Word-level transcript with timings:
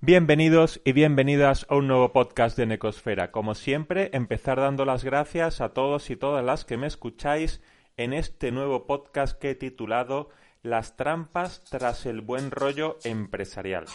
Bienvenidos 0.00 0.80
y 0.84 0.92
bienvenidas 0.92 1.66
a 1.68 1.74
un 1.74 1.88
nuevo 1.88 2.12
podcast 2.12 2.56
de 2.56 2.66
Necosfera. 2.66 3.32
Como 3.32 3.56
siempre, 3.56 4.10
empezar 4.12 4.60
dando 4.60 4.84
las 4.84 5.02
gracias 5.02 5.60
a 5.60 5.70
todos 5.70 6.08
y 6.10 6.14
todas 6.14 6.44
las 6.44 6.64
que 6.64 6.76
me 6.76 6.86
escucháis 6.86 7.60
en 7.96 8.12
este 8.12 8.52
nuevo 8.52 8.86
podcast 8.86 9.36
que 9.36 9.50
he 9.50 9.54
titulado 9.56 10.30
Las 10.62 10.96
trampas 10.96 11.64
tras 11.64 12.06
el 12.06 12.20
buen 12.20 12.52
rollo 12.52 12.98
empresarial. 13.02 13.86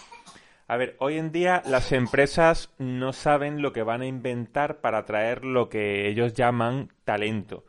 A 0.68 0.76
ver, 0.76 0.98
hoy 1.00 1.18
en 1.18 1.32
día 1.32 1.64
las 1.66 1.94
empresas 1.94 2.74
no 2.80 3.14
saben 3.14 3.62
lo 3.62 3.72
que 3.72 3.84
van 3.84 4.02
a 4.02 4.06
inventar 4.06 4.82
para 4.82 4.98
atraer 4.98 5.46
lo 5.46 5.70
que 5.70 6.10
ellos 6.10 6.34
llaman 6.34 6.90
talento, 7.06 7.64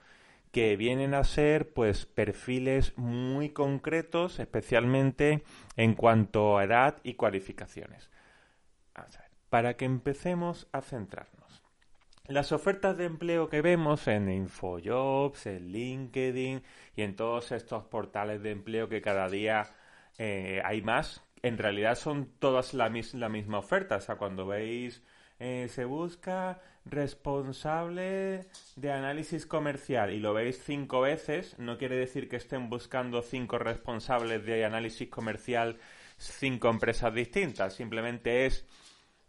que 0.50 0.74
vienen 0.74 1.14
a 1.14 1.22
ser 1.22 1.72
pues 1.72 2.04
perfiles 2.04 2.98
muy 2.98 3.50
concretos, 3.50 4.40
especialmente 4.40 5.44
en 5.76 5.94
cuanto 5.94 6.58
a 6.58 6.64
edad 6.64 6.96
y 7.04 7.14
cualificaciones 7.14 8.10
para 9.50 9.76
que 9.76 9.84
empecemos 9.84 10.66
a 10.72 10.80
centrarnos. 10.80 11.62
Las 12.26 12.52
ofertas 12.52 12.96
de 12.96 13.04
empleo 13.04 13.50
que 13.50 13.60
vemos 13.60 14.08
en 14.08 14.30
Infojobs, 14.30 15.44
en 15.46 15.70
LinkedIn 15.72 16.62
y 16.96 17.02
en 17.02 17.16
todos 17.16 17.52
estos 17.52 17.84
portales 17.84 18.42
de 18.42 18.50
empleo 18.50 18.88
que 18.88 19.02
cada 19.02 19.28
día 19.28 19.66
eh, 20.16 20.62
hay 20.64 20.80
más, 20.80 21.22
en 21.42 21.58
realidad 21.58 21.96
son 21.96 22.30
todas 22.38 22.72
la, 22.72 22.88
misma 22.88 23.58
oferta. 23.58 23.96
O 23.96 24.00
sea, 24.00 24.16
cuando 24.16 24.46
veis 24.46 25.02
eh, 25.38 25.68
se 25.68 25.84
busca 25.84 26.62
responsable 26.86 28.46
de 28.76 28.92
análisis 28.92 29.44
comercial 29.44 30.12
y 30.12 30.20
lo 30.20 30.32
veis 30.32 30.62
cinco 30.64 31.02
veces, 31.02 31.58
no 31.58 31.76
quiere 31.76 31.96
decir 31.96 32.30
que 32.30 32.36
estén 32.36 32.70
buscando 32.70 33.20
cinco 33.20 33.58
responsables 33.58 34.44
de 34.46 34.64
análisis 34.64 35.08
comercial 35.10 35.78
cinco 36.16 36.68
empresas 36.68 37.14
distintas, 37.14 37.74
simplemente 37.74 38.46
es 38.46 38.66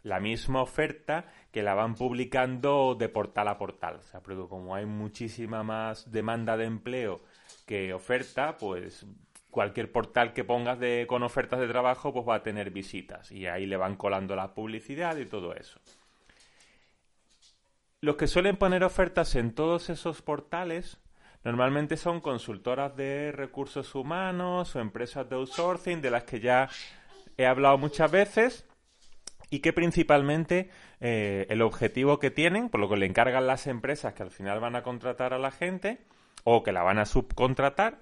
la 0.02 0.20
misma 0.20 0.62
oferta 0.62 1.26
que 1.50 1.62
la 1.62 1.74
van 1.74 1.94
publicando 1.94 2.94
de 2.94 3.08
portal 3.08 3.48
a 3.48 3.58
portal. 3.58 3.96
O 3.96 4.02
sea, 4.02 4.20
pero 4.20 4.48
como 4.48 4.74
hay 4.74 4.86
muchísima 4.86 5.62
más 5.64 6.10
demanda 6.12 6.56
de 6.56 6.64
empleo 6.64 7.20
que 7.66 7.92
oferta, 7.92 8.56
pues 8.56 9.04
cualquier 9.50 9.90
portal 9.90 10.32
que 10.32 10.44
pongas 10.44 10.78
de, 10.78 11.06
con 11.08 11.22
ofertas 11.22 11.58
de 11.58 11.66
trabajo, 11.66 12.12
pues 12.12 12.28
va 12.28 12.36
a 12.36 12.42
tener 12.42 12.70
visitas. 12.70 13.32
Y 13.32 13.46
ahí 13.46 13.66
le 13.66 13.76
van 13.76 13.96
colando 13.96 14.36
la 14.36 14.54
publicidad 14.54 15.16
y 15.16 15.26
todo 15.26 15.54
eso. 15.54 15.80
Los 18.00 18.16
que 18.16 18.28
suelen 18.28 18.56
poner 18.56 18.84
ofertas 18.84 19.34
en 19.34 19.54
todos 19.54 19.90
esos 19.90 20.22
portales 20.22 20.98
normalmente 21.44 21.96
son 21.96 22.20
consultoras 22.20 22.96
de 22.96 23.32
recursos 23.32 23.94
humanos 23.94 24.74
o 24.74 24.80
empresas 24.80 25.28
de 25.28 25.36
outsourcing 25.36 26.00
de 26.00 26.10
las 26.10 26.24
que 26.24 26.40
ya 26.40 26.68
he 27.36 27.46
hablado 27.46 27.78
muchas 27.78 28.10
veces 28.10 28.66
y 29.50 29.60
que 29.60 29.72
principalmente 29.72 30.70
eh, 31.00 31.46
el 31.50 31.62
objetivo 31.62 32.18
que 32.18 32.30
tienen, 32.30 32.68
por 32.68 32.80
lo 32.80 32.88
que 32.88 32.96
le 32.96 33.06
encargan 33.06 33.46
las 33.46 33.66
empresas 33.66 34.14
que 34.14 34.22
al 34.22 34.30
final 34.30 34.60
van 34.60 34.76
a 34.76 34.82
contratar 34.82 35.32
a 35.32 35.38
la 35.38 35.50
gente 35.50 35.98
o 36.44 36.62
que 36.62 36.72
la 36.72 36.82
van 36.82 36.98
a 36.98 37.06
subcontratar, 37.06 38.00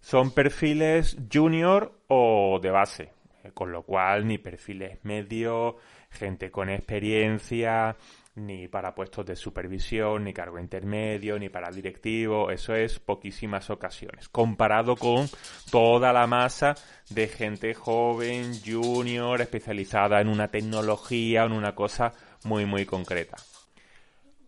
son 0.00 0.32
perfiles 0.32 1.16
junior 1.32 1.98
o 2.08 2.58
de 2.60 2.70
base, 2.70 3.12
eh, 3.42 3.50
con 3.54 3.72
lo 3.72 3.82
cual 3.82 4.26
ni 4.26 4.38
perfiles 4.38 4.98
medio, 5.04 5.76
gente 6.10 6.50
con 6.50 6.68
experiencia, 6.68 7.96
ni 8.36 8.66
para 8.68 8.94
puestos 8.94 9.24
de 9.26 9.36
supervisión, 9.36 10.24
ni 10.24 10.32
cargo 10.32 10.58
intermedio, 10.58 11.38
ni 11.38 11.48
para 11.48 11.70
directivo, 11.70 12.50
eso 12.50 12.74
es 12.74 12.98
poquísimas 12.98 13.70
ocasiones, 13.70 14.28
comparado 14.28 14.96
con 14.96 15.26
toda 15.70 16.12
la 16.12 16.26
masa 16.26 16.74
de 17.10 17.28
gente 17.28 17.74
joven, 17.74 18.52
junior, 18.64 19.40
especializada 19.40 20.20
en 20.20 20.28
una 20.28 20.48
tecnología 20.48 21.44
en 21.44 21.52
una 21.52 21.74
cosa 21.74 22.12
muy, 22.44 22.66
muy 22.66 22.84
concreta. 22.86 23.36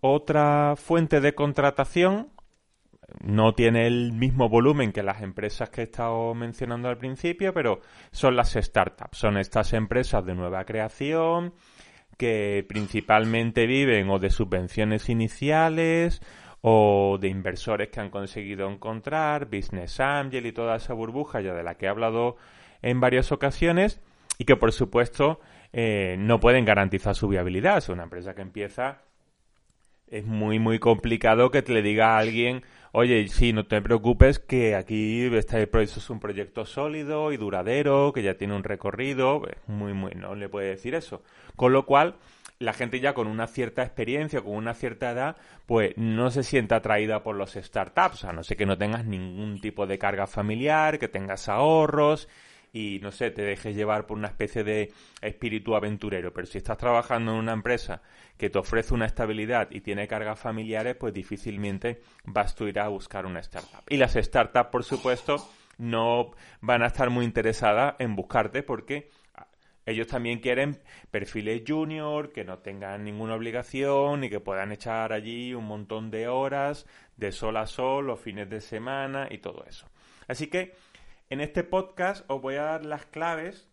Otra 0.00 0.75
fuente 0.77 1.21
de 1.21 1.34
contratación 1.34 2.31
no 3.21 3.55
tiene 3.55 3.87
el 3.87 4.12
mismo 4.12 4.49
volumen 4.49 4.93
que 4.93 5.03
las 5.03 5.22
empresas 5.22 5.71
que 5.71 5.82
he 5.82 5.84
estado 5.84 6.34
mencionando 6.34 6.88
al 6.88 6.99
principio, 6.99 7.55
pero 7.55 7.81
son 8.11 8.37
las 8.37 8.53
startups. 8.53 9.19
Son 9.19 9.38
estas 9.38 9.72
empresas 9.72 10.25
de 10.25 10.34
nueva 10.34 10.65
creación, 10.65 11.55
que 12.16 12.65
principalmente 12.69 13.66
viven 13.66 14.10
o 14.10 14.19
de 14.19 14.31
subvenciones 14.31 15.09
iniciales 15.09 16.21
o 16.60 17.19
de 17.21 17.28
inversores 17.28 17.88
que 17.88 18.00
han 18.00 18.10
conseguido 18.10 18.69
encontrar, 18.69 19.47
Business 19.47 20.00
Angel 20.00 20.47
y 20.47 20.53
toda 20.53 20.76
esa 20.76 20.94
burbuja 20.94 21.41
ya 21.41 21.55
de 21.55 21.62
la 21.62 21.76
que 21.76 21.87
he 21.87 21.88
hablado 21.88 22.37
en 22.82 23.00
varias 23.00 23.32
ocasiones 23.32 24.00
y 24.38 24.44
que 24.44 24.56
por 24.56 24.72
supuesto 24.72 25.41
eh, 25.72 26.16
no 26.19 26.41
pueden 26.41 26.65
garantizar 26.65 27.15
su 27.15 27.28
viabilidad. 27.28 27.78
Es 27.78 27.88
una 27.88 28.05
empresa 28.05 28.34
que 28.34 28.43
empieza 28.43 29.03
es 30.09 30.25
muy 30.25 30.59
muy 30.59 30.78
complicado 30.78 31.50
que 31.50 31.62
te 31.62 31.72
le 31.72 31.83
diga 31.83 32.17
a 32.17 32.19
alguien 32.19 32.62
oye, 32.97 33.28
sí, 33.28 33.53
no 33.53 33.67
te 33.67 33.83
preocupes 33.83 34.39
que 34.39 34.75
aquí 34.75 35.27
este 35.34 35.67
proyecto 35.67 36.00
es 36.00 36.09
un 36.09 36.19
proyecto 36.19 36.65
sólido 36.65 37.31
y 37.31 37.37
duradero, 37.37 38.11
que 38.15 38.22
ya 38.22 38.39
tiene 38.39 38.56
un 38.56 38.65
recorrido, 38.65 39.43
muy, 39.67 39.93
muy, 39.93 40.12
no 40.15 40.34
le 40.34 40.49
puede 40.49 40.71
decir 40.71 40.94
eso. 40.94 41.22
Con 41.56 41.75
lo 41.75 41.84
cual, 41.84 42.17
la 42.59 42.72
gente 42.72 42.99
ya 43.00 43.12
con 43.12 43.27
una 43.27 43.49
cierta 43.49 43.83
experiencia, 43.83 44.41
con 44.41 44.55
una 44.55 44.72
cierta 44.72 45.11
edad, 45.11 45.37
pues 45.67 45.93
no 45.99 46.31
se 46.31 46.43
sienta 46.43 46.77
atraída 46.77 47.23
por 47.23 47.37
los 47.37 47.53
startups, 47.53 48.25
a 48.25 48.33
no 48.33 48.43
ser 48.43 48.56
que 48.56 48.65
no 48.65 48.78
tengas 48.78 49.05
ningún 49.05 49.61
tipo 49.61 49.87
de 49.87 49.99
carga 49.99 50.27
familiar, 50.27 50.99
que 50.99 51.09
tengas 51.09 51.50
ahorros 51.50 52.28
y 52.76 52.98
no 53.00 53.10
sé, 53.10 53.31
te 53.31 53.41
dejes 53.41 53.75
llevar 53.75 54.06
por 54.06 54.19
una 54.19 54.28
especie 54.28 54.62
de 54.62 54.92
espíritu 55.22 55.75
aventurero. 55.75 56.34
Pero 56.34 56.47
si 56.47 56.59
estás 56.59 56.76
trabajando 56.76 57.32
en 57.32 57.38
una 57.38 57.54
empresa 57.54 58.03
que 58.37 58.50
te 58.50 58.59
ofrece 58.59 58.92
una 58.92 59.06
estabilidad 59.06 59.69
y 59.70 59.81
tiene 59.81 60.06
cargas 60.06 60.38
familiares, 60.38 60.94
pues 60.94 61.14
difícilmente 61.14 62.03
vas 62.25 62.54
tú 62.54 62.66
ir 62.66 62.78
a 62.78 62.88
buscar 62.88 63.25
una 63.25 63.41
startup. 63.41 63.81
Y 63.88 63.97
las 63.97 64.12
startups, 64.12 64.69
por 64.69 64.84
supuesto, 64.84 65.37
no 65.78 66.32
van 66.60 66.82
a 66.82 66.88
estar 66.88 67.09
muy 67.09 67.25
interesadas 67.25 67.94
en 67.98 68.14
buscarte 68.14 68.62
porque 68.62 69.08
ellos 69.87 70.06
también 70.06 70.41
quieren 70.41 70.78
perfiles 71.10 71.62
junior, 71.66 72.31
que 72.31 72.44
no 72.44 72.58
tengan 72.58 73.04
ninguna 73.04 73.37
obligación 73.37 74.22
y 74.25 74.28
que 74.28 74.41
puedan 74.41 74.70
echar 74.70 75.14
allí 75.14 75.54
un 75.54 75.64
montón 75.64 76.10
de 76.10 76.28
horas 76.28 76.84
de 77.16 77.32
sol 77.32 77.56
a 77.56 77.66
sol, 77.66 78.06
los 78.06 78.20
fines 78.20 78.50
de 78.50 78.60
semana 78.60 79.28
y 79.31 79.38
todo 79.38 79.64
eso. 79.66 79.88
Así 80.28 80.48
que 80.48 80.75
en 81.28 81.41
este 81.41 81.64
podcast 81.64 82.25
os 82.28 82.41
voy 82.41 82.56
a 82.56 82.62
dar 82.62 82.84
las 82.84 83.06
claves 83.06 83.69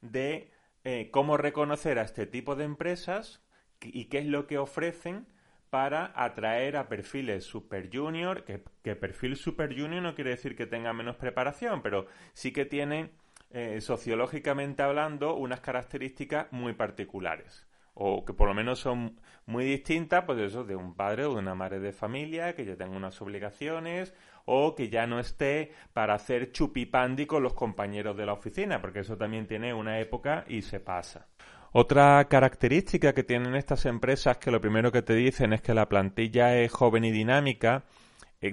de 0.00 0.50
eh, 0.84 1.10
cómo 1.10 1.36
reconocer 1.36 1.98
a 1.98 2.02
este 2.02 2.26
tipo 2.26 2.54
de 2.56 2.64
empresas 2.64 3.42
y 3.80 4.06
qué 4.06 4.18
es 4.18 4.26
lo 4.26 4.46
que 4.46 4.58
ofrecen 4.58 5.26
para 5.70 6.12
atraer 6.14 6.76
a 6.76 6.88
perfiles 6.88 7.44
super 7.44 7.90
junior, 7.92 8.44
que, 8.44 8.58
perfil 8.96 9.36
super 9.36 9.78
junior 9.78 10.02
no 10.02 10.14
quiere 10.14 10.30
decir 10.30 10.56
que 10.56 10.66
tenga 10.66 10.92
menos 10.92 11.16
preparación, 11.16 11.82
pero 11.82 12.06
sí 12.32 12.52
que 12.52 12.64
tiene, 12.64 13.10
eh, 13.50 13.80
sociológicamente 13.80 14.82
hablando, 14.82 15.34
unas 15.34 15.60
características 15.60 16.50
muy 16.52 16.72
particulares 16.72 17.67
o 18.00 18.24
que 18.24 18.32
por 18.32 18.48
lo 18.48 18.54
menos 18.54 18.78
son 18.78 19.20
muy 19.46 19.64
distintas, 19.64 20.24
pues 20.24 20.38
eso, 20.38 20.62
de 20.62 20.76
un 20.76 20.94
padre 20.94 21.24
o 21.24 21.34
de 21.34 21.40
una 21.40 21.56
madre 21.56 21.80
de 21.80 21.92
familia 21.92 22.54
que 22.54 22.64
ya 22.64 22.76
tenga 22.76 22.96
unas 22.96 23.20
obligaciones 23.20 24.14
o 24.44 24.76
que 24.76 24.88
ya 24.88 25.06
no 25.08 25.18
esté 25.18 25.72
para 25.92 26.14
hacer 26.14 26.52
chupipandi 26.52 27.26
con 27.26 27.42
los 27.42 27.54
compañeros 27.54 28.16
de 28.16 28.24
la 28.24 28.34
oficina, 28.34 28.80
porque 28.80 29.00
eso 29.00 29.16
también 29.16 29.48
tiene 29.48 29.74
una 29.74 29.98
época 29.98 30.44
y 30.46 30.62
se 30.62 30.78
pasa. 30.78 31.26
Otra 31.72 32.24
característica 32.28 33.12
que 33.12 33.24
tienen 33.24 33.56
estas 33.56 33.84
empresas 33.84 34.38
que 34.38 34.52
lo 34.52 34.60
primero 34.60 34.92
que 34.92 35.02
te 35.02 35.14
dicen 35.14 35.52
es 35.52 35.60
que 35.60 35.74
la 35.74 35.88
plantilla 35.88 36.56
es 36.56 36.70
joven 36.70 37.04
y 37.04 37.10
dinámica 37.10 37.82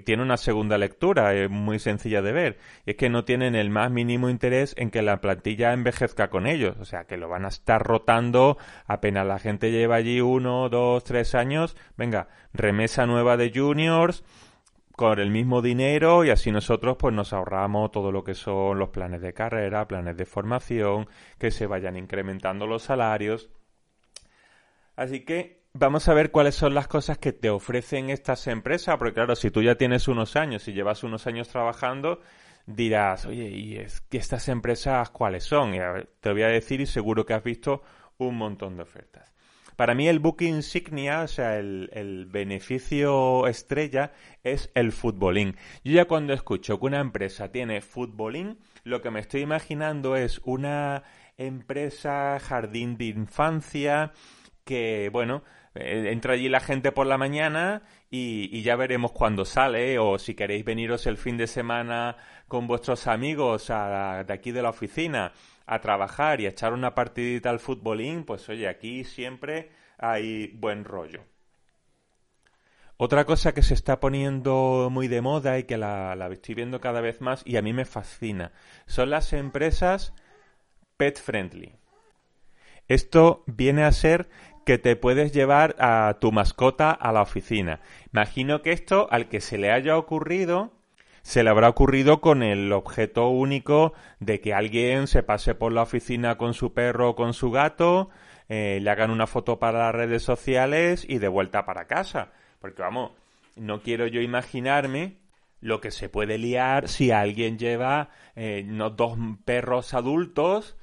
tiene 0.03 0.23
una 0.23 0.37
segunda 0.37 0.77
lectura, 0.77 1.33
es 1.35 1.49
muy 1.49 1.77
sencilla 1.79 2.21
de 2.21 2.31
ver. 2.31 2.57
Es 2.85 2.95
que 2.95 3.09
no 3.09 3.23
tienen 3.23 3.55
el 3.55 3.69
más 3.69 3.91
mínimo 3.91 4.29
interés 4.29 4.73
en 4.77 4.89
que 4.89 5.03
la 5.03 5.21
plantilla 5.21 5.73
envejezca 5.73 6.29
con 6.29 6.47
ellos. 6.47 6.75
O 6.79 6.85
sea, 6.85 7.05
que 7.05 7.17
lo 7.17 7.29
van 7.29 7.45
a 7.45 7.49
estar 7.49 7.83
rotando 7.83 8.57
apenas 8.87 9.27
la 9.27 9.39
gente 9.39 9.71
lleva 9.71 9.95
allí 9.95 10.21
uno, 10.21 10.69
dos, 10.69 11.03
tres 11.03 11.35
años. 11.35 11.77
Venga, 11.97 12.27
remesa 12.53 13.05
nueva 13.05 13.37
de 13.37 13.51
juniors 13.53 14.23
con 14.95 15.19
el 15.19 15.29
mismo 15.29 15.61
dinero 15.61 16.23
y 16.23 16.29
así 16.29 16.51
nosotros 16.51 16.95
pues 16.97 17.13
nos 17.13 17.33
ahorramos 17.33 17.91
todo 17.91 18.11
lo 18.11 18.23
que 18.23 18.33
son 18.33 18.79
los 18.79 18.89
planes 18.89 19.21
de 19.21 19.33
carrera, 19.33 19.87
planes 19.87 20.15
de 20.17 20.25
formación, 20.25 21.07
que 21.37 21.51
se 21.51 21.67
vayan 21.67 21.97
incrementando 21.97 22.65
los 22.65 22.83
salarios. 22.83 23.49
Así 24.95 25.25
que 25.25 25.64
vamos 25.77 26.07
a 26.07 26.13
ver 26.13 26.31
cuáles 26.31 26.55
son 26.55 26.73
las 26.73 26.87
cosas 26.87 27.17
que 27.17 27.33
te 27.33 27.49
ofrecen 27.49 28.09
estas 28.09 28.47
empresas, 28.47 28.97
porque 28.97 29.13
claro, 29.13 29.35
si 29.35 29.51
tú 29.51 29.61
ya 29.61 29.75
tienes 29.75 30.07
unos 30.07 30.35
años 30.37 30.67
y 30.67 30.73
llevas 30.73 31.03
unos 31.03 31.27
años 31.27 31.49
trabajando, 31.49 32.21
dirás, 32.65 33.25
oye, 33.25 33.49
¿y 33.49 33.75
es 33.75 34.01
que 34.01 34.17
estas 34.17 34.47
empresas 34.47 35.09
cuáles 35.09 35.43
son? 35.43 35.75
Y 35.75 35.79
te 36.21 36.31
voy 36.31 36.43
a 36.43 36.47
decir 36.47 36.79
y 36.79 36.85
seguro 36.85 37.25
que 37.25 37.33
has 37.33 37.43
visto 37.43 37.83
un 38.17 38.37
montón 38.37 38.77
de 38.77 38.83
ofertas. 38.83 39.33
Para 39.75 39.93
mí 39.93 40.07
el 40.07 40.19
book 40.19 40.41
insignia, 40.41 41.23
o 41.23 41.27
sea, 41.27 41.57
el, 41.59 41.89
el, 41.91 42.27
beneficio 42.27 43.45
estrella 43.45 44.13
es 44.41 44.71
el 44.73 44.93
futbolín. 44.93 45.57
Yo 45.83 45.91
ya 45.91 46.05
cuando 46.05 46.31
escucho 46.31 46.79
que 46.79 46.85
una 46.85 47.01
empresa 47.01 47.51
tiene 47.51 47.81
futbolín, 47.81 48.57
lo 48.85 49.01
que 49.01 49.11
me 49.11 49.19
estoy 49.19 49.41
imaginando 49.41 50.15
es 50.15 50.39
una 50.45 51.03
empresa, 51.35 52.39
jardín 52.39 52.95
de 52.95 53.05
infancia, 53.07 54.13
que, 54.63 55.09
bueno, 55.13 55.43
entra 55.75 56.33
allí 56.33 56.49
la 56.49 56.59
gente 56.59 56.91
por 56.91 57.05
la 57.05 57.17
mañana 57.17 57.83
y, 58.09 58.61
ya 58.61 58.75
veremos 58.75 59.11
cuándo 59.11 59.45
sale, 59.45 59.99
o 59.99 60.17
si 60.17 60.33
queréis 60.33 60.65
veniros 60.65 61.05
el 61.05 61.17
fin 61.17 61.37
de 61.37 61.47
semana 61.47 62.17
con 62.47 62.67
vuestros 62.67 63.07
amigos 63.07 63.67
de 63.67 64.33
aquí 64.33 64.51
de 64.51 64.61
la 64.61 64.69
oficina 64.69 65.33
a 65.65 65.81
trabajar 65.81 66.41
y 66.41 66.45
a 66.45 66.49
echar 66.49 66.73
una 66.73 66.95
partidita 66.95 67.49
al 67.49 67.59
futbolín, 67.59 68.23
pues 68.23 68.47
oye, 68.49 68.67
aquí 68.67 69.03
siempre 69.03 69.71
hay 69.97 70.47
buen 70.47 70.85
rollo. 70.85 71.23
Otra 72.97 73.25
cosa 73.25 73.53
que 73.53 73.61
se 73.61 73.73
está 73.73 73.99
poniendo 73.99 74.87
muy 74.89 75.09
de 75.09 75.19
moda 75.19 75.59
y 75.59 75.63
que 75.63 75.77
la, 75.77 76.29
estoy 76.31 76.55
viendo 76.55 76.79
cada 76.79 77.01
vez 77.01 77.19
más 77.19 77.43
y 77.45 77.57
a 77.57 77.61
mí 77.61 77.73
me 77.73 77.83
fascina 77.83 78.53
son 78.85 79.09
las 79.09 79.33
empresas 79.33 80.13
pet 80.95 81.19
friendly. 81.19 81.75
Esto 82.87 83.43
viene 83.47 83.83
a 83.83 83.91
ser 83.91 84.29
que 84.65 84.77
te 84.79 84.95
puedes 84.95 85.31
llevar 85.31 85.75
a 85.79 86.17
tu 86.19 86.31
mascota 86.31 86.91
a 86.91 87.11
la 87.11 87.21
oficina. 87.21 87.79
Imagino 88.11 88.61
que 88.61 88.71
esto, 88.71 89.07
al 89.11 89.29
que 89.29 89.39
se 89.39 89.57
le 89.57 89.71
haya 89.71 89.97
ocurrido, 89.97 90.73
se 91.21 91.43
le 91.43 91.49
habrá 91.49 91.69
ocurrido 91.69 92.19
con 92.19 92.43
el 92.43 92.71
objeto 92.73 93.29
único 93.29 93.93
de 94.19 94.41
que 94.41 94.53
alguien 94.53 95.07
se 95.07 95.23
pase 95.23 95.55
por 95.55 95.71
la 95.71 95.83
oficina 95.83 96.37
con 96.37 96.53
su 96.53 96.73
perro 96.73 97.11
o 97.11 97.15
con 97.15 97.33
su 97.33 97.51
gato, 97.51 98.09
eh, 98.49 98.79
le 98.81 98.89
hagan 98.89 99.11
una 99.11 99.27
foto 99.27 99.59
para 99.59 99.79
las 99.79 99.95
redes 99.95 100.23
sociales 100.23 101.05
y 101.07 101.19
de 101.19 101.27
vuelta 101.27 101.65
para 101.65 101.87
casa. 101.87 102.31
Porque 102.59 102.81
vamos, 102.81 103.11
no 103.55 103.81
quiero 103.81 104.07
yo 104.07 104.21
imaginarme 104.21 105.17
lo 105.61 105.79
que 105.79 105.91
se 105.91 106.09
puede 106.09 106.37
liar 106.37 106.87
si 106.87 107.11
alguien 107.11 107.57
lleva 107.57 108.09
eh, 108.35 108.65
dos 108.95 109.17
perros 109.45 109.93
adultos 109.93 110.75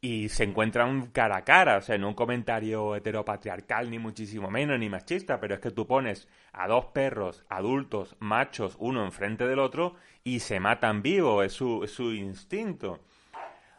y 0.00 0.28
se 0.28 0.44
encuentran 0.44 1.08
cara 1.08 1.38
a 1.38 1.44
cara, 1.44 1.78
o 1.78 1.80
sea, 1.80 1.94
en 1.94 2.04
un 2.04 2.14
comentario 2.14 2.96
heteropatriarcal, 2.96 3.90
ni 3.90 3.98
muchísimo 3.98 4.50
menos, 4.50 4.78
ni 4.78 4.88
machista, 4.88 5.40
pero 5.40 5.54
es 5.54 5.60
que 5.60 5.70
tú 5.70 5.86
pones 5.86 6.28
a 6.52 6.68
dos 6.68 6.86
perros 6.86 7.44
adultos, 7.48 8.16
machos, 8.20 8.76
uno 8.78 9.04
enfrente 9.04 9.46
del 9.46 9.58
otro, 9.58 9.94
y 10.24 10.40
se 10.40 10.60
matan 10.60 11.02
vivos, 11.02 11.44
es 11.44 11.52
su, 11.52 11.86
su 11.86 12.12
instinto. 12.12 13.00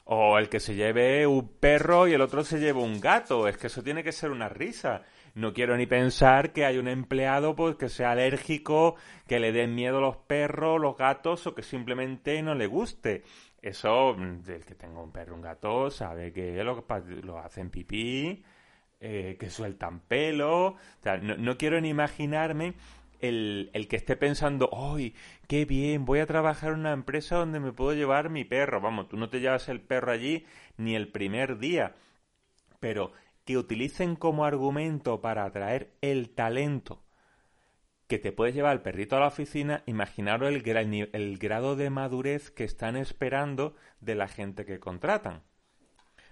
O 0.06 0.38
el 0.38 0.50
que 0.50 0.60
se 0.60 0.76
lleve 0.76 1.26
un 1.28 1.48
perro 1.48 2.08
y 2.08 2.14
el 2.14 2.22
otro 2.22 2.44
se 2.44 2.60
lleve 2.60 2.82
un 2.82 3.00
gato, 3.00 3.48
es 3.48 3.58
que 3.58 3.68
eso 3.68 3.84
tiene 3.84 4.04
que 4.04 4.12
ser 4.12 4.32
una 4.32 4.50
risa. 4.50 5.04
No 5.34 5.54
quiero 5.54 5.78
ni 5.78 5.86
pensar 5.86 6.52
que 6.52 6.66
hay 6.66 6.78
un 6.78 6.90
empleado 6.90 7.56
pues 7.56 7.78
que 7.78 7.88
sea 7.88 8.12
alérgico, 8.12 8.96
que 9.28 9.40
le 9.40 9.54
den 9.54 9.76
miedo 9.76 10.02
los 10.02 10.18
perros, 10.18 10.82
los 10.82 10.98
gatos 10.98 11.48
o 11.48 11.56
que 11.56 11.64
simplemente 11.64 12.42
no 12.42 12.56
le 12.56 12.68
guste. 12.68 13.24
Eso, 13.62 14.16
mm, 14.18 14.50
el 14.50 14.66
que 14.66 14.76
tenga 14.76 15.02
un 15.02 15.12
perro, 15.12 15.36
un 15.36 15.42
gato, 15.42 15.92
sabe 15.92 16.34
que 16.34 16.64
lo, 16.64 16.86
lo 17.24 17.40
hacen 17.40 17.70
pipí, 17.70 18.44
eh, 19.00 19.38
que 19.40 19.50
sueltan 19.50 20.00
pelo. 20.02 20.76
No, 21.22 21.58
quiero 21.58 21.80
ni 21.82 21.90
imaginarme 21.90 22.74
el, 23.20 23.70
el, 23.74 23.88
que 23.88 23.98
esté 23.98 24.16
pensando, 24.16 24.70
¡ay, 24.74 25.16
qué 25.48 25.66
bien! 25.66 26.06
Voy 26.06 26.20
a 26.20 26.26
trabajar 26.26 26.74
en 26.74 26.80
una 26.80 26.94
empresa 26.94 27.38
donde 27.38 27.60
me 27.60 27.74
puedo 27.74 27.94
llevar 27.94 28.30
mi 28.30 28.46
perro. 28.46 28.82
Vamos, 28.82 29.10
tú 29.10 29.18
no 29.18 29.30
te 29.30 29.40
llevas 29.40 29.70
el 29.70 29.82
perro 29.82 30.12
allí 30.12 30.46
ni 30.78 30.96
el 30.96 31.10
primer 31.10 31.60
día. 31.60 31.96
Pero 32.80 33.14
que 33.46 33.58
utilicen 33.58 34.16
como 34.16 34.46
argumento 34.46 35.22
para 35.22 35.46
atraer 35.46 35.94
el 36.02 36.30
talento 36.32 37.04
que 38.12 38.20
te 38.20 38.34
puedes 38.34 38.54
llevar 38.54 38.74
el 38.74 38.82
perrito 38.82 39.16
a 39.16 39.22
la 39.22 39.28
oficina, 39.28 39.84
imaginaros 39.86 40.50
el, 40.50 41.38
grado 41.38 41.78
de 41.78 41.90
madurez 41.90 42.52
que 42.52 42.66
están 42.66 42.98
esperando 42.98 43.74
de 44.02 44.16
la 44.16 44.28
gente 44.28 44.66
que 44.66 44.82
contratan. 44.82 45.44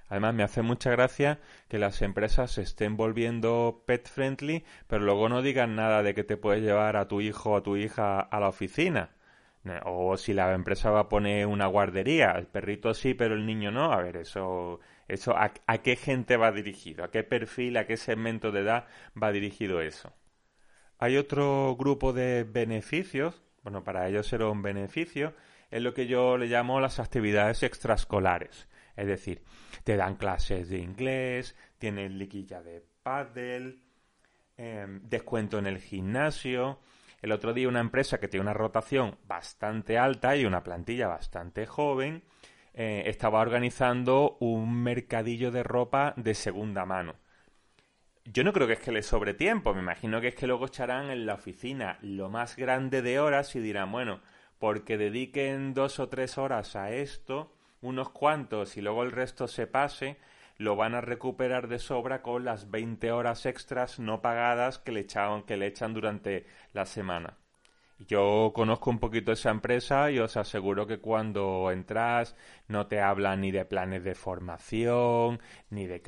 Además, 0.09 0.33
me 0.33 0.43
hace 0.43 0.61
mucha 0.61 0.91
gracia 0.91 1.39
que 1.69 1.79
las 1.79 2.01
empresas 2.01 2.51
se 2.51 2.63
estén 2.63 2.97
volviendo 2.97 3.85
pet 3.87 4.09
friendly, 4.09 4.65
pero 4.87 5.05
luego 5.05 5.29
no 5.29 5.41
digan 5.41 5.77
nada 5.77 6.03
de 6.03 6.13
que 6.13 6.25
te 6.25 6.35
puedes 6.35 6.61
llevar 6.61 6.97
a 6.97 7.07
tu 7.07 7.21
hijo 7.21 7.51
o 7.51 7.55
a 7.55 7.63
tu 7.63 7.77
hija 7.77 8.19
a 8.19 8.39
la 8.41 8.49
oficina. 8.49 9.11
O 9.85 10.17
si 10.17 10.33
la 10.33 10.53
empresa 10.53 10.91
va 10.91 10.99
a 10.99 11.09
poner 11.09 11.47
una 11.47 11.67
guardería, 11.67 12.31
el 12.31 12.47
perrito 12.47 12.93
sí, 12.93 13.13
pero 13.13 13.35
el 13.35 13.45
niño 13.45 13.71
no. 13.71 13.93
A 13.93 14.01
ver, 14.01 14.17
eso, 14.17 14.81
eso 15.07 15.33
¿a, 15.37 15.53
a 15.65 15.77
qué 15.77 15.95
gente 15.95 16.35
va 16.35 16.51
dirigido? 16.51 17.05
¿A 17.05 17.11
qué 17.11 17.23
perfil, 17.23 17.77
a 17.77 17.87
qué 17.87 17.95
segmento 17.95 18.51
de 18.51 18.59
edad 18.63 18.87
va 19.15 19.31
dirigido 19.31 19.79
eso? 19.79 20.13
Hay 21.01 21.15
otro 21.15 21.77
grupo 21.77 22.11
de 22.11 22.43
beneficios, 22.43 23.41
bueno, 23.63 23.85
para 23.85 24.09
ellos 24.09 24.27
será 24.27 24.47
un 24.47 24.61
beneficio, 24.61 25.33
es 25.71 25.81
lo 25.81 25.93
que 25.93 26.07
yo 26.07 26.37
le 26.37 26.47
llamo 26.47 26.81
las 26.81 26.99
actividades 26.99 27.63
extraescolares. 27.63 28.67
Es 28.97 29.07
decir, 29.07 29.41
te 29.85 29.95
dan 29.95 30.17
clases 30.17 30.67
de 30.67 30.79
inglés, 30.79 31.55
tienes 31.77 32.11
liquilla 32.11 32.61
de 32.61 32.83
pádel, 33.01 33.81
em, 34.57 34.99
descuento 35.07 35.57
en 35.57 35.67
el 35.67 35.79
gimnasio. 35.79 36.79
El 37.21 37.31
otro 37.31 37.53
día 37.53 37.69
una 37.69 37.79
empresa 37.79 38.19
que 38.19 38.27
tiene 38.27 38.41
una 38.41 38.53
rotación 38.53 39.17
bastante 39.25 39.97
alta 39.97 40.35
y 40.35 40.43
una 40.43 40.63
plantilla 40.63 41.07
bastante 41.07 41.65
joven 41.65 42.23
eh, 42.73 43.03
estaba 43.05 43.39
organizando 43.39 44.35
un 44.41 44.83
mercadillo 44.83 45.49
de 45.51 45.63
ropa 45.63 46.13
de 46.17 46.33
segunda 46.33 46.85
mano 46.85 47.15
yo 48.25 48.43
no 48.43 48.53
creo 48.53 48.67
que 48.67 48.73
es 48.73 48.79
que 48.79 48.91
le 48.91 49.01
sobre 49.01 49.33
tiempo, 49.33 49.73
me 49.73 49.81
imagino 49.81 50.21
que 50.21 50.29
es 50.29 50.35
que 50.35 50.47
luego 50.47 50.67
echarán 50.67 51.09
en 51.09 51.25
la 51.25 51.35
oficina 51.35 51.97
lo 52.01 52.29
más 52.29 52.55
grande 52.55 53.01
de 53.01 53.19
horas 53.19 53.55
y 53.55 53.59
dirán, 53.59 53.91
bueno, 53.91 54.21
porque 54.59 54.97
dediquen 54.97 55.73
dos 55.73 55.99
o 55.99 56.09
tres 56.09 56.37
horas 56.37 56.75
a 56.75 56.91
esto, 56.91 57.51
unos 57.81 58.09
cuantos 58.09 58.77
y 58.77 58.81
luego 58.81 59.03
el 59.03 59.11
resto 59.11 59.47
se 59.47 59.67
pase, 59.67 60.17
lo 60.57 60.75
van 60.75 60.93
a 60.93 61.01
recuperar 61.01 61.69
de 61.69 61.79
sobra 61.79 62.21
con 62.21 62.45
las 62.45 62.69
20 62.69 63.11
horas 63.11 63.45
extras 63.45 63.97
no 63.97 64.21
pagadas 64.21 64.77
que 64.77 64.91
le, 64.91 65.07
que 65.47 65.57
le 65.57 65.67
echan 65.67 65.93
durante 65.93 66.45
la 66.73 66.85
semana. 66.85 67.38
Yo 68.07 68.53
conozco 68.55 68.89
un 68.89 68.99
poquito 68.99 69.33
esa 69.33 69.51
empresa 69.51 70.09
y 70.09 70.19
os 70.19 70.37
aseguro 70.37 70.87
que 70.87 70.99
cuando 70.99 71.69
entras 71.69 72.35
no 72.69 72.87
te 72.87 73.01
hablan 73.01 73.41
ni 73.41 73.51
de 73.51 73.65
planes 73.65 74.05
de 74.05 74.15
formación, 74.15 75.41
ni 75.69 75.85
de, 75.85 75.99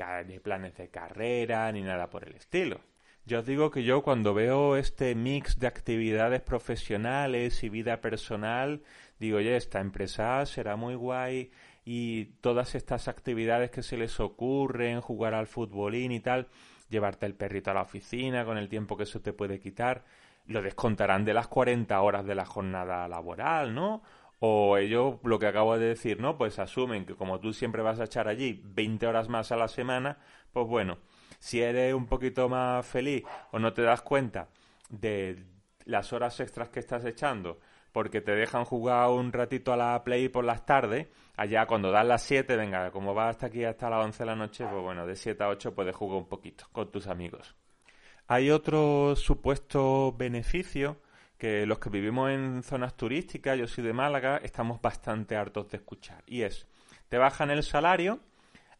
planes 0.42 0.74
de 0.76 0.88
carrera, 0.88 1.70
ni 1.70 1.82
nada 1.82 2.08
por 2.08 2.24
el 2.26 2.34
estilo. 2.34 2.80
Yo 3.26 3.40
os 3.40 3.46
digo 3.46 3.70
que 3.70 3.84
yo 3.84 4.02
cuando 4.02 4.32
veo 4.32 4.76
este 4.76 5.14
mix 5.14 5.58
de 5.58 5.66
actividades 5.66 6.40
profesionales 6.40 7.62
y 7.62 7.68
vida 7.68 8.00
personal, 8.00 8.82
digo, 9.20 9.36
oye, 9.36 9.54
esta 9.56 9.80
empresa 9.80 10.44
será 10.46 10.76
muy 10.76 10.94
guay 10.94 11.50
y 11.84 12.24
todas 12.40 12.74
estas 12.74 13.06
actividades 13.06 13.70
que 13.70 13.82
se 13.82 13.98
les 13.98 14.18
ocurren, 14.18 15.02
jugar 15.02 15.34
al 15.34 15.46
futbolín 15.46 16.10
y 16.10 16.20
tal, 16.20 16.48
llevarte 16.88 17.26
el 17.26 17.34
perrito 17.34 17.70
a 17.70 17.74
la 17.74 17.82
oficina 17.82 18.46
con 18.46 18.56
el 18.56 18.70
tiempo 18.70 18.96
que 18.96 19.02
eso 19.04 19.20
te 19.20 19.34
puede 19.34 19.60
quitar 19.60 20.04
lo 20.46 20.62
descontarán 20.62 21.24
de 21.24 21.34
las 21.34 21.48
40 21.48 22.00
horas 22.00 22.24
de 22.24 22.34
la 22.34 22.44
jornada 22.44 23.08
laboral, 23.08 23.74
¿no? 23.74 24.02
O 24.40 24.76
ellos, 24.76 25.16
lo 25.22 25.38
que 25.38 25.46
acabo 25.46 25.78
de 25.78 25.86
decir, 25.86 26.20
¿no? 26.20 26.36
Pues 26.36 26.58
asumen 26.58 27.06
que 27.06 27.14
como 27.14 27.38
tú 27.40 27.52
siempre 27.52 27.82
vas 27.82 28.00
a 28.00 28.04
echar 28.04 28.28
allí 28.28 28.60
20 28.64 29.06
horas 29.06 29.28
más 29.28 29.52
a 29.52 29.56
la 29.56 29.68
semana, 29.68 30.18
pues 30.52 30.66
bueno, 30.66 30.98
si 31.38 31.62
eres 31.62 31.94
un 31.94 32.06
poquito 32.06 32.48
más 32.48 32.84
feliz 32.86 33.24
o 33.52 33.58
no 33.58 33.72
te 33.72 33.82
das 33.82 34.02
cuenta 34.02 34.48
de 34.90 35.44
las 35.84 36.12
horas 36.12 36.38
extras 36.40 36.70
que 36.70 36.80
estás 36.80 37.04
echando 37.04 37.58
porque 37.92 38.20
te 38.20 38.32
dejan 38.32 38.64
jugar 38.64 39.10
un 39.10 39.32
ratito 39.32 39.72
a 39.72 39.76
la 39.76 40.02
Play 40.02 40.28
por 40.28 40.44
las 40.44 40.64
tardes, 40.64 41.08
allá 41.36 41.66
cuando 41.66 41.90
dan 41.90 42.08
las 42.08 42.22
7, 42.22 42.56
venga, 42.56 42.90
como 42.90 43.14
vas 43.14 43.30
hasta 43.30 43.46
aquí 43.46 43.64
hasta 43.64 43.90
las 43.90 44.04
11 44.04 44.18
de 44.18 44.26
la 44.26 44.36
noche, 44.36 44.66
pues 44.66 44.82
bueno, 44.82 45.06
de 45.06 45.14
7 45.14 45.44
a 45.44 45.48
8 45.48 45.74
puedes 45.74 45.94
jugar 45.94 46.18
un 46.18 46.28
poquito 46.28 46.64
con 46.72 46.90
tus 46.90 47.06
amigos. 47.06 47.54
Hay 48.28 48.50
otro 48.50 49.16
supuesto 49.16 50.12
beneficio 50.12 51.00
que 51.36 51.66
los 51.66 51.80
que 51.80 51.90
vivimos 51.90 52.30
en 52.30 52.62
zonas 52.62 52.96
turísticas, 52.96 53.58
yo 53.58 53.66
soy 53.66 53.82
de 53.82 53.92
Málaga, 53.92 54.36
estamos 54.36 54.80
bastante 54.80 55.36
hartos 55.36 55.68
de 55.70 55.78
escuchar. 55.78 56.22
Y 56.26 56.42
es, 56.42 56.68
te 57.08 57.18
bajan 57.18 57.50
el 57.50 57.64
salario 57.64 58.20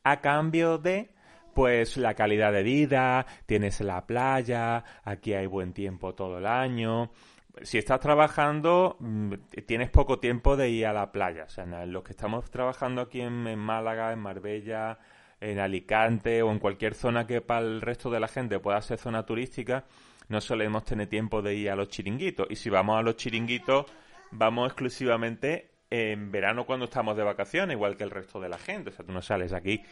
a 0.05 0.21
cambio 0.21 0.79
de 0.79 1.11
pues 1.55 1.97
la 1.97 2.15
calidad 2.15 2.53
de 2.53 2.63
vida, 2.63 3.27
tienes 3.47 3.81
la 3.81 4.07
playa, 4.07 4.85
aquí 5.05 5.35
hay 5.35 5.47
buen 5.47 5.73
tiempo 5.73 6.15
todo 6.15 6.39
el 6.39 6.47
año. 6.47 7.11
Si 7.63 7.79
estás 7.79 8.01
trabajando, 8.01 8.97
mm, 9.01 9.33
tienes 9.67 9.91
poco 9.91 10.19
tiempo 10.19 10.57
de 10.57 10.71
ir 10.71 10.87
a 10.87 10.93
la 10.93 11.13
playa. 11.13 11.45
O 11.45 11.49
sea, 11.49 11.67
los 11.85 12.03
que 12.03 12.13
estamos 12.13 12.51
trabajando 12.51 13.03
aquí 13.03 13.21
en 13.21 13.59
Málaga, 13.59 14.13
en 14.13 14.21
Marbella, 14.21 14.99
en 15.43 15.59
Alicante 15.59 16.41
o 16.43 16.53
en 16.53 16.59
cualquier 16.59 16.95
zona 16.95 17.27
que 17.27 17.41
para 17.41 17.67
el 17.67 17.81
resto 17.81 18.11
de 18.11 18.21
la 18.21 18.29
gente 18.29 18.61
pueda 18.61 18.81
ser 18.81 18.99
zona 18.99 19.27
turística, 19.27 19.85
no 20.29 20.41
solemos 20.41 20.85
tener 20.85 21.09
tiempo 21.09 21.43
de 21.43 21.55
ir 21.55 21.71
a 21.71 21.77
los 21.77 21.89
chiringuitos. 21.89 22.47
Y 22.49 22.57
si 22.57 22.71
vamos 22.71 22.99
a 22.99 23.03
los 23.03 23.17
chiringuitos, 23.17 23.87
vamos 24.31 24.69
exclusivamente 24.69 25.73
en 25.91 26.31
verano 26.31 26.65
cuando 26.65 26.85
estamos 26.87 27.17
de 27.17 27.25
vacaciones, 27.25 27.75
igual 27.75 27.97
que 27.97 28.05
el 28.05 28.11
resto 28.11 28.41
de 28.41 28.49
la 28.49 28.59
gente. 28.59 28.91
O 28.91 28.93
sea, 28.93 29.05
tú 29.05 29.13
no 29.13 29.21
sales 29.21 29.53
aquí 29.53 29.83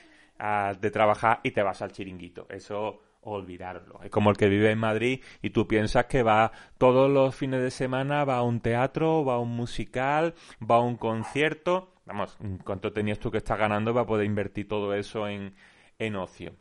de 0.80 0.90
trabajar 0.90 1.40
y 1.42 1.50
te 1.50 1.62
vas 1.62 1.82
al 1.82 1.92
chiringuito. 1.92 2.46
Eso 2.48 3.00
olvidarlo. 3.22 4.00
Es 4.02 4.10
como 4.10 4.30
el 4.30 4.36
que 4.36 4.48
vive 4.48 4.70
en 4.70 4.78
Madrid 4.78 5.22
y 5.42 5.50
tú 5.50 5.66
piensas 5.66 6.06
que 6.06 6.22
va 6.22 6.52
todos 6.78 7.10
los 7.10 7.34
fines 7.34 7.60
de 7.60 7.70
semana, 7.70 8.24
va 8.24 8.36
a 8.36 8.42
un 8.42 8.60
teatro, 8.60 9.24
va 9.24 9.34
a 9.34 9.38
un 9.38 9.54
musical, 9.54 10.34
va 10.62 10.76
a 10.76 10.80
un 10.80 10.96
concierto. 10.96 11.92
Vamos, 12.10 12.36
¿cuánto 12.64 12.92
tenías 12.92 13.20
tú 13.20 13.30
que 13.30 13.38
estar 13.38 13.56
ganando 13.56 13.94
para 13.94 14.04
poder 14.04 14.26
invertir 14.26 14.66
todo 14.66 14.94
eso 14.94 15.28
en, 15.28 15.54
en 15.98 16.16
ocio? 16.16 16.56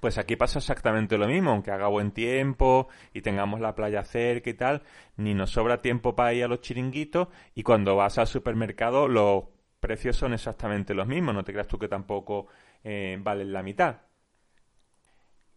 Pues 0.00 0.18
aquí 0.18 0.36
pasa 0.36 0.58
exactamente 0.58 1.16
lo 1.16 1.26
mismo, 1.26 1.50
aunque 1.50 1.70
haga 1.70 1.88
buen 1.88 2.10
tiempo 2.10 2.88
y 3.14 3.22
tengamos 3.22 3.60
la 3.60 3.74
playa 3.74 4.04
cerca 4.04 4.50
y 4.50 4.54
tal, 4.54 4.82
ni 5.16 5.32
nos 5.32 5.50
sobra 5.50 5.80
tiempo 5.80 6.14
para 6.14 6.34
ir 6.34 6.44
a 6.44 6.48
los 6.48 6.60
chiringuitos 6.60 7.28
y 7.54 7.62
cuando 7.62 7.96
vas 7.96 8.18
al 8.18 8.26
supermercado 8.26 9.08
los 9.08 9.44
precios 9.80 10.16
son 10.16 10.34
exactamente 10.34 10.92
los 10.92 11.06
mismos, 11.06 11.34
no 11.34 11.42
te 11.42 11.52
creas 11.52 11.68
tú 11.68 11.78
que 11.78 11.88
tampoco 11.88 12.48
eh, 12.84 13.16
valen 13.18 13.54
la 13.54 13.62
mitad. 13.62 14.02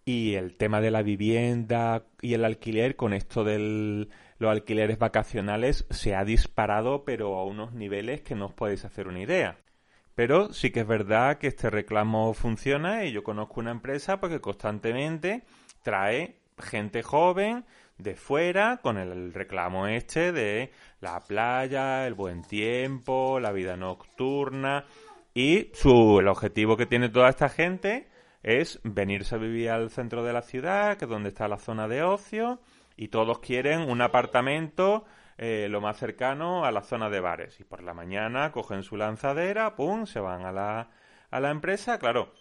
Y 0.05 0.35
el 0.35 0.55
tema 0.55 0.79
de 0.79 0.91
la 0.91 1.03
vivienda 1.03 2.05
y 2.21 2.33
el 2.33 2.45
alquiler, 2.45 2.95
con 2.95 3.13
esto 3.13 3.43
de 3.43 4.07
los 4.39 4.51
alquileres 4.51 4.97
vacacionales, 4.97 5.85
se 5.89 6.15
ha 6.15 6.25
disparado, 6.25 7.03
pero 7.03 7.35
a 7.35 7.45
unos 7.45 7.73
niveles 7.73 8.21
que 8.21 8.35
no 8.35 8.47
os 8.47 8.53
podéis 8.53 8.85
hacer 8.85 9.07
una 9.07 9.21
idea. 9.21 9.57
Pero 10.15 10.51
sí 10.51 10.71
que 10.71 10.81
es 10.81 10.87
verdad 10.87 11.37
que 11.37 11.47
este 11.47 11.69
reclamo 11.69 12.33
funciona 12.33 13.05
y 13.05 13.11
yo 13.11 13.23
conozco 13.23 13.59
una 13.59 13.71
empresa 13.71 14.19
porque 14.19 14.41
constantemente 14.41 15.43
trae 15.83 16.39
gente 16.57 17.03
joven 17.03 17.65
de 17.97 18.15
fuera 18.15 18.79
con 18.81 18.97
el 18.97 19.33
reclamo 19.33 19.87
este 19.87 20.31
de 20.31 20.71
la 21.01 21.19
playa, 21.21 22.07
el 22.07 22.13
buen 22.13 22.43
tiempo, 22.43 23.39
la 23.39 23.51
vida 23.51 23.77
nocturna 23.77 24.85
y 25.33 25.69
su, 25.73 26.19
el 26.19 26.27
objetivo 26.27 26.75
que 26.75 26.85
tiene 26.85 27.09
toda 27.09 27.29
esta 27.29 27.49
gente 27.49 28.07
es 28.43 28.79
venirse 28.83 29.35
a 29.35 29.37
vivir 29.37 29.69
al 29.69 29.89
centro 29.89 30.23
de 30.23 30.33
la 30.33 30.41
ciudad, 30.41 30.97
que 30.97 31.05
es 31.05 31.11
donde 31.11 31.29
está 31.29 31.47
la 31.47 31.57
zona 31.57 31.87
de 31.87 32.03
ocio, 32.03 32.59
y 32.99 33.07
todos 33.07 33.39
quieren 33.39 33.89
un 33.89 34.01
apartamento 34.01 35.05
eh, 35.37 35.67
lo 35.69 35.79
más 35.79 35.95
cercano 35.95 36.65
a 36.65 36.71
la 36.71 36.81
zona 36.81 37.09
de 37.09 37.21
bares. 37.21 37.57
Y 37.61 37.63
por 37.63 37.81
la 37.81 37.93
mañana 37.93 38.51
cogen 38.51 38.83
su 38.83 38.97
lanzadera, 38.97 39.73
pum, 39.77 40.05
se 40.05 40.19
van 40.19 40.43
a 40.43 40.51
la, 40.51 40.89
a 41.31 41.39
la 41.39 41.49
empresa. 41.49 41.97
Claro, 41.97 42.33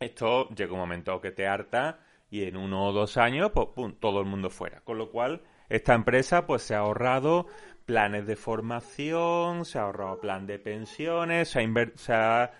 esto 0.00 0.48
llega 0.48 0.72
un 0.72 0.78
momento 0.78 1.20
que 1.20 1.32
te 1.32 1.46
harta 1.46 1.98
y 2.30 2.44
en 2.44 2.56
uno 2.56 2.86
o 2.86 2.92
dos 2.92 3.18
años, 3.18 3.50
pues, 3.52 3.68
pum, 3.74 3.92
todo 4.00 4.20
el 4.20 4.26
mundo 4.26 4.48
fuera. 4.48 4.80
Con 4.80 4.96
lo 4.96 5.10
cual, 5.10 5.42
esta 5.68 5.92
empresa 5.92 6.46
pues 6.46 6.62
se 6.62 6.74
ha 6.74 6.78
ahorrado 6.78 7.46
planes 7.84 8.26
de 8.26 8.36
formación, 8.36 9.66
se 9.66 9.78
ha 9.78 9.82
ahorrado 9.82 10.18
plan 10.18 10.46
de 10.46 10.58
pensiones, 10.58 11.50
se 11.50 11.60
ha, 11.62 11.86
se 11.96 12.14
ha 12.14 12.52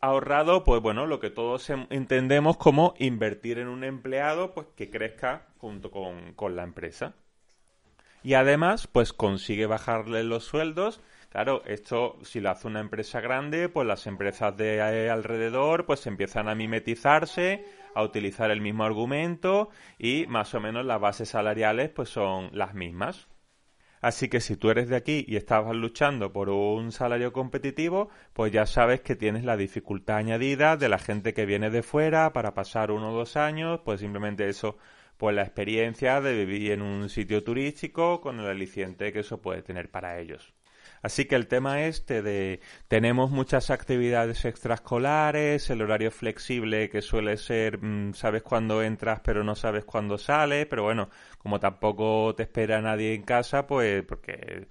ahorrado, 0.00 0.64
pues 0.64 0.80
bueno, 0.80 1.04
lo 1.04 1.20
que 1.20 1.28
todos 1.28 1.68
entendemos 1.90 2.56
como 2.56 2.94
invertir 2.96 3.58
en 3.58 3.68
un 3.68 3.84
empleado, 3.84 4.54
pues 4.54 4.68
que 4.74 4.88
crezca 4.88 5.48
junto 5.64 5.90
con, 5.90 6.34
con 6.34 6.56
la 6.56 6.62
empresa 6.62 7.14
y 8.22 8.34
además 8.34 8.86
pues 8.86 9.14
consigue 9.14 9.64
bajarle 9.64 10.24
los 10.24 10.44
sueldos. 10.44 11.00
Claro, 11.30 11.62
esto 11.64 12.18
si 12.22 12.40
lo 12.40 12.50
hace 12.50 12.66
una 12.66 12.80
empresa 12.80 13.20
grande, 13.20 13.70
pues 13.70 13.86
las 13.86 14.06
empresas 14.06 14.54
de 14.56 15.10
alrededor 15.10 15.86
pues 15.86 16.06
empiezan 16.06 16.48
a 16.48 16.54
mimetizarse, 16.54 17.64
a 17.94 18.02
utilizar 18.02 18.50
el 18.50 18.60
mismo 18.60 18.84
argumento 18.84 19.70
y 19.98 20.26
más 20.26 20.54
o 20.54 20.60
menos 20.60 20.84
las 20.84 21.00
bases 21.00 21.30
salariales 21.30 21.90
pues 21.90 22.10
son 22.10 22.50
las 22.52 22.74
mismas. 22.74 23.28
Así 24.00 24.28
que 24.28 24.40
si 24.40 24.56
tú 24.56 24.68
eres 24.68 24.90
de 24.90 24.96
aquí 24.96 25.24
y 25.26 25.36
estabas 25.36 25.74
luchando 25.74 26.30
por 26.30 26.50
un 26.50 26.92
salario 26.92 27.32
competitivo, 27.32 28.10
pues 28.34 28.52
ya 28.52 28.66
sabes 28.66 29.00
que 29.00 29.16
tienes 29.16 29.44
la 29.44 29.56
dificultad 29.56 30.18
añadida 30.18 30.76
de 30.76 30.90
la 30.90 30.98
gente 30.98 31.32
que 31.32 31.46
viene 31.46 31.70
de 31.70 31.82
fuera 31.82 32.34
para 32.34 32.52
pasar 32.52 32.90
uno 32.90 33.12
o 33.12 33.16
dos 33.16 33.36
años, 33.38 33.80
pues 33.82 34.00
simplemente 34.00 34.46
eso 34.46 34.76
pues 35.16 35.34
la 35.34 35.42
experiencia 35.42 36.20
de 36.20 36.44
vivir 36.44 36.72
en 36.72 36.82
un 36.82 37.08
sitio 37.08 37.42
turístico 37.42 38.20
con 38.20 38.40
el 38.40 38.46
aliciente 38.46 39.12
que 39.12 39.20
eso 39.20 39.40
puede 39.40 39.62
tener 39.62 39.90
para 39.90 40.18
ellos. 40.18 40.54
Así 41.02 41.26
que 41.26 41.34
el 41.34 41.48
tema 41.48 41.82
este 41.82 42.22
de 42.22 42.60
tenemos 42.88 43.30
muchas 43.30 43.70
actividades 43.70 44.44
extraescolares, 44.46 45.68
el 45.70 45.82
horario 45.82 46.10
flexible 46.10 46.88
que 46.88 47.02
suele 47.02 47.36
ser 47.36 47.78
mm, 47.78 48.14
sabes 48.14 48.42
cuándo 48.42 48.82
entras 48.82 49.20
pero 49.20 49.44
no 49.44 49.54
sabes 49.54 49.84
cuándo 49.84 50.16
sales, 50.18 50.66
pero 50.66 50.82
bueno, 50.82 51.10
como 51.38 51.60
tampoco 51.60 52.34
te 52.34 52.44
espera 52.44 52.80
nadie 52.80 53.14
en 53.14 53.22
casa, 53.22 53.66
pues 53.66 54.02
porque 54.04 54.32
eh, 54.32 54.66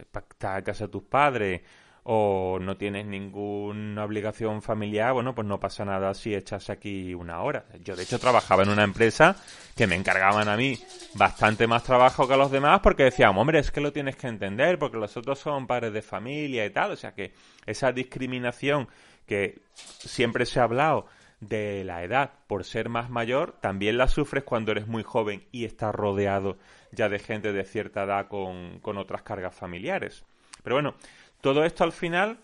estás 0.00 0.58
en 0.58 0.64
casa 0.64 0.88
tus 0.88 1.04
padres 1.04 1.62
o 2.12 2.58
no 2.60 2.76
tienes 2.76 3.06
ninguna 3.06 4.02
obligación 4.02 4.62
familiar, 4.62 5.12
bueno, 5.12 5.32
pues 5.32 5.46
no 5.46 5.60
pasa 5.60 5.84
nada 5.84 6.12
si 6.12 6.34
echas 6.34 6.68
aquí 6.68 7.14
una 7.14 7.40
hora. 7.42 7.66
Yo, 7.84 7.94
de 7.94 8.02
hecho, 8.02 8.18
trabajaba 8.18 8.64
en 8.64 8.70
una 8.70 8.82
empresa 8.82 9.36
que 9.76 9.86
me 9.86 9.94
encargaban 9.94 10.48
a 10.48 10.56
mí 10.56 10.76
bastante 11.14 11.68
más 11.68 11.84
trabajo 11.84 12.26
que 12.26 12.34
a 12.34 12.36
los 12.36 12.50
demás 12.50 12.80
porque 12.80 13.04
decíamos, 13.04 13.40
hombre, 13.40 13.60
es 13.60 13.70
que 13.70 13.80
lo 13.80 13.92
tienes 13.92 14.16
que 14.16 14.26
entender 14.26 14.76
porque 14.76 14.96
los 14.96 15.16
otros 15.16 15.38
son 15.38 15.68
padres 15.68 15.92
de 15.92 16.02
familia 16.02 16.66
y 16.66 16.70
tal. 16.70 16.90
O 16.90 16.96
sea 16.96 17.14
que 17.14 17.32
esa 17.64 17.92
discriminación 17.92 18.88
que 19.24 19.60
siempre 19.76 20.46
se 20.46 20.58
ha 20.58 20.64
hablado 20.64 21.06
de 21.38 21.84
la 21.84 22.02
edad 22.02 22.32
por 22.48 22.64
ser 22.64 22.88
más 22.88 23.08
mayor, 23.08 23.56
también 23.60 23.98
la 23.98 24.08
sufres 24.08 24.42
cuando 24.42 24.72
eres 24.72 24.88
muy 24.88 25.04
joven 25.04 25.44
y 25.52 25.64
estás 25.64 25.94
rodeado 25.94 26.58
ya 26.90 27.08
de 27.08 27.20
gente 27.20 27.52
de 27.52 27.62
cierta 27.62 28.02
edad 28.02 28.26
con, 28.26 28.80
con 28.80 28.98
otras 28.98 29.22
cargas 29.22 29.54
familiares. 29.54 30.24
Pero 30.62 30.76
bueno, 30.76 30.94
todo 31.40 31.64
esto 31.64 31.84
al 31.84 31.92
final 31.92 32.38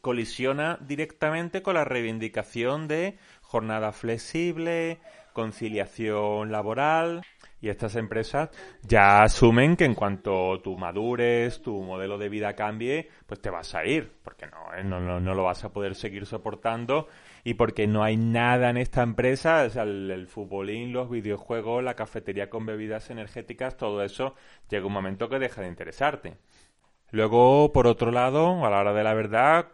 colisiona 0.00 0.78
directamente 0.80 1.62
con 1.62 1.74
la 1.74 1.84
reivindicación 1.84 2.86
de 2.86 3.18
jornada 3.42 3.92
flexible, 3.92 5.00
conciliación 5.32 6.50
laboral 6.50 7.22
y 7.60 7.68
estas 7.68 7.96
empresas 7.96 8.50
ya 8.82 9.22
asumen 9.22 9.76
que 9.76 9.84
en 9.84 9.94
cuanto 9.94 10.60
tú 10.62 10.78
madures, 10.78 11.60
tu 11.60 11.82
modelo 11.82 12.18
de 12.18 12.28
vida 12.28 12.54
cambie, 12.54 13.10
pues 13.26 13.40
te 13.40 13.50
vas 13.50 13.74
a 13.74 13.84
ir, 13.84 14.12
porque 14.22 14.46
no, 14.46 14.74
eh, 14.74 14.84
no, 14.84 15.00
no, 15.00 15.34
lo 15.34 15.42
vas 15.42 15.64
a 15.64 15.72
poder 15.72 15.94
seguir 15.94 16.24
soportando 16.24 17.08
y 17.44 17.54
porque 17.54 17.86
no 17.86 18.02
hay 18.02 18.16
nada 18.16 18.70
en 18.70 18.76
esta 18.76 19.02
empresa, 19.02 19.64
o 19.64 19.82
el, 19.82 20.10
el 20.10 20.26
futbolín, 20.26 20.92
los 20.92 21.10
videojuegos, 21.10 21.82
la 21.82 21.94
cafetería 21.94 22.48
con 22.48 22.64
bebidas 22.64 23.10
energéticas, 23.10 23.76
todo 23.76 24.02
eso 24.02 24.34
llega 24.70 24.86
un 24.86 24.92
momento 24.92 25.28
que 25.28 25.38
deja 25.38 25.62
de 25.62 25.68
interesarte. 25.68 26.36
Luego, 27.16 27.72
por 27.72 27.86
otro 27.86 28.10
lado, 28.10 28.66
a 28.66 28.68
la 28.68 28.80
hora 28.80 28.92
de 28.92 29.02
la 29.02 29.14
verdad, 29.14 29.68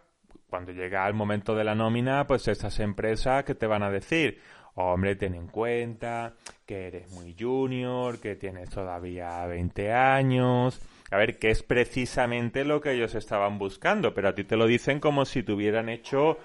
cuando 0.49 0.71
llega 0.71 1.05
el 1.09 1.13
momento 1.13 1.55
de 1.55 1.65
la 1.65 1.75
nómina, 1.75 2.25
pues 2.25 2.47
estas 2.47 2.79
empresas 2.79 3.43
que 3.43 3.53
te 3.53 3.67
van 3.67 3.83
a 3.83 3.91
decir, 3.91 4.39
hombre, 4.75 5.17
ten 5.17 5.35
en 5.35 5.47
cuenta 5.47 6.35
que 6.65 6.87
eres 6.87 7.11
muy 7.11 7.35
junior, 7.37 8.21
que 8.21 8.37
tienes 8.37 8.69
todavía 8.69 9.45
20 9.45 9.91
años. 9.91 10.81
A 11.11 11.17
ver, 11.17 11.37
que 11.37 11.49
es 11.49 11.63
precisamente 11.63 12.63
lo 12.63 12.79
que 12.79 12.93
ellos 12.93 13.13
estaban 13.13 13.59
buscando, 13.59 14.13
pero 14.13 14.29
a 14.29 14.35
ti 14.35 14.45
te 14.45 14.55
lo 14.55 14.65
dicen 14.65 15.01
como 15.01 15.25
si 15.25 15.43
te 15.43 15.51
hubieran 15.51 15.89
hecho 15.89 16.37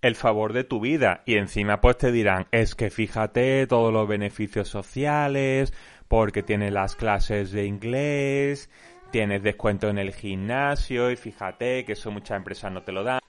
el 0.00 0.16
favor 0.16 0.54
de 0.54 0.64
tu 0.64 0.80
vida 0.80 1.22
y 1.26 1.36
encima 1.36 1.82
pues 1.82 1.98
te 1.98 2.12
dirán, 2.12 2.46
es 2.50 2.74
que 2.74 2.88
fíjate 2.88 3.66
todos 3.66 3.92
los 3.92 4.08
beneficios 4.08 4.68
sociales, 4.68 5.74
porque 6.08 6.42
tiene 6.42 6.70
las 6.70 6.96
clases 6.96 7.52
de 7.52 7.66
inglés, 7.66 8.70
tienes 9.14 9.44
descuento 9.44 9.88
en 9.88 9.98
el 9.98 10.12
gimnasio 10.12 11.08
y 11.08 11.14
fíjate 11.14 11.84
que 11.84 11.92
eso 11.92 12.10
muchas 12.10 12.36
empresas 12.36 12.72
no 12.72 12.82
te 12.82 12.90
lo 12.90 13.04
dan. 13.04 13.20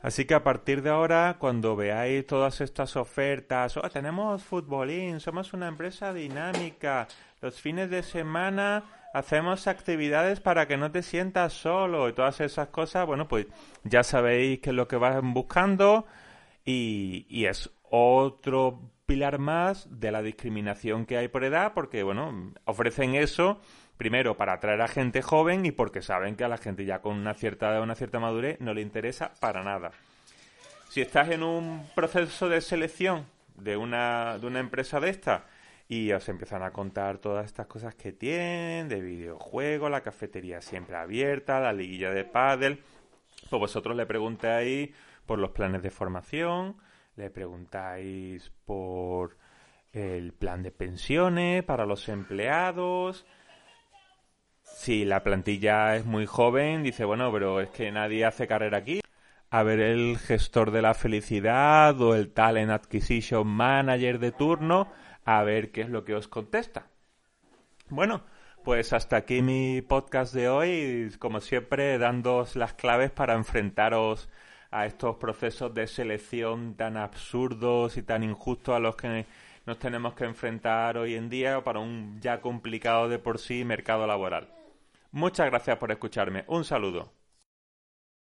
Así 0.00 0.26
que 0.26 0.34
a 0.34 0.44
partir 0.44 0.80
de 0.80 0.90
ahora, 0.90 1.38
cuando 1.40 1.74
veáis 1.74 2.24
todas 2.24 2.60
estas 2.60 2.94
ofertas, 2.94 3.76
oh, 3.76 3.90
tenemos 3.90 4.44
futbolín, 4.44 5.18
somos 5.18 5.52
una 5.52 5.66
empresa 5.66 6.14
dinámica, 6.14 7.08
los 7.40 7.60
fines 7.60 7.90
de 7.90 8.04
semana 8.04 8.84
hacemos 9.12 9.66
actividades 9.66 10.38
para 10.38 10.68
que 10.68 10.76
no 10.76 10.92
te 10.92 11.02
sientas 11.02 11.52
solo 11.52 12.08
y 12.08 12.12
todas 12.12 12.40
esas 12.40 12.68
cosas, 12.68 13.04
bueno, 13.04 13.26
pues 13.26 13.48
ya 13.82 14.04
sabéis 14.04 14.60
qué 14.60 14.70
es 14.70 14.76
lo 14.76 14.86
que 14.86 14.98
van 14.98 15.34
buscando 15.34 16.06
y, 16.64 17.26
y 17.28 17.46
es 17.46 17.72
otro 17.90 18.88
pilar 19.04 19.40
más 19.40 19.88
de 19.90 20.12
la 20.12 20.22
discriminación 20.22 21.06
que 21.06 21.16
hay 21.16 21.26
por 21.26 21.42
edad, 21.42 21.72
porque, 21.74 22.04
bueno, 22.04 22.52
ofrecen 22.66 23.16
eso 23.16 23.60
Primero, 23.96 24.36
para 24.36 24.54
atraer 24.54 24.80
a 24.80 24.88
gente 24.88 25.22
joven 25.22 25.64
y 25.66 25.70
porque 25.70 26.02
saben 26.02 26.36
que 26.36 26.44
a 26.44 26.48
la 26.48 26.58
gente 26.58 26.84
ya 26.84 27.00
con 27.00 27.16
una 27.16 27.34
cierta 27.34 27.70
edad 27.70 27.82
una 27.82 27.94
cierta 27.94 28.18
madurez 28.18 28.60
no 28.60 28.74
le 28.74 28.80
interesa 28.80 29.32
para 29.40 29.62
nada. 29.62 29.92
Si 30.88 31.00
estás 31.00 31.30
en 31.30 31.42
un 31.42 31.86
proceso 31.94 32.48
de 32.48 32.60
selección 32.60 33.26
de 33.56 33.76
una, 33.76 34.38
de 34.38 34.46
una 34.46 34.60
empresa 34.60 35.00
de 35.00 35.10
esta 35.10 35.46
y 35.88 36.12
os 36.12 36.28
empiezan 36.28 36.62
a 36.62 36.72
contar 36.72 37.18
todas 37.18 37.46
estas 37.46 37.66
cosas 37.66 37.94
que 37.94 38.12
tienen, 38.12 38.88
de 38.88 39.00
videojuegos, 39.00 39.90
la 39.90 40.00
cafetería 40.00 40.60
siempre 40.60 40.96
abierta, 40.96 41.60
la 41.60 41.72
liguilla 41.72 42.10
de 42.10 42.24
pádel, 42.24 42.82
pues 43.50 43.60
vosotros 43.60 43.96
le 43.96 44.06
preguntáis 44.06 44.90
por 45.26 45.38
los 45.38 45.50
planes 45.50 45.82
de 45.82 45.90
formación, 45.90 46.76
le 47.16 47.30
preguntáis 47.30 48.50
por 48.64 49.36
el 49.92 50.32
plan 50.32 50.62
de 50.62 50.72
pensiones 50.72 51.62
para 51.62 51.86
los 51.86 52.08
empleados, 52.08 53.26
si 54.64 55.04
la 55.04 55.22
plantilla 55.22 55.96
es 55.96 56.04
muy 56.04 56.26
joven, 56.26 56.82
dice, 56.82 57.04
bueno, 57.04 57.30
pero 57.32 57.60
es 57.60 57.70
que 57.70 57.90
nadie 57.92 58.24
hace 58.24 58.46
carrera 58.46 58.78
aquí. 58.78 59.00
A 59.50 59.62
ver 59.62 59.80
el 59.80 60.18
gestor 60.18 60.70
de 60.72 60.82
la 60.82 60.94
felicidad 60.94 62.00
o 62.00 62.14
el 62.14 62.32
Talent 62.32 62.70
Acquisition 62.72 63.46
Manager 63.46 64.18
de 64.18 64.32
turno, 64.32 64.88
a 65.24 65.42
ver 65.44 65.70
qué 65.70 65.82
es 65.82 65.88
lo 65.88 66.04
que 66.04 66.14
os 66.14 66.28
contesta. 66.28 66.88
Bueno, 67.88 68.22
Pues 68.64 68.94
hasta 68.94 69.16
aquí 69.16 69.42
mi 69.42 69.82
podcast 69.82 70.32
de 70.34 70.48
hoy, 70.48 71.12
como 71.18 71.40
siempre, 71.42 71.98
dándoos 71.98 72.56
las 72.56 72.72
claves 72.74 73.10
para 73.10 73.34
enfrentaros 73.34 74.30
a 74.70 74.86
estos 74.86 75.16
procesos 75.16 75.74
de 75.74 75.86
selección 75.86 76.74
tan 76.74 76.96
absurdos 76.96 77.98
y 77.98 78.02
tan 78.02 78.22
injustos 78.24 78.74
a 78.74 78.78
los 78.78 78.96
que 78.96 79.26
nos 79.66 79.78
tenemos 79.78 80.14
que 80.14 80.24
enfrentar 80.24 80.98
hoy 80.98 81.14
en 81.14 81.28
día 81.28 81.62
para 81.64 81.80
un 81.80 82.20
ya 82.20 82.40
complicado 82.40 83.08
de 83.08 83.18
por 83.18 83.38
sí 83.38 83.64
mercado 83.64 84.06
laboral. 84.06 84.48
Muchas 85.10 85.46
gracias 85.46 85.78
por 85.78 85.90
escucharme. 85.90 86.44
Un 86.48 86.64
saludo. 86.64 87.12